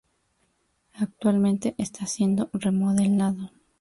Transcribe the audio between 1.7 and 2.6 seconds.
está siendo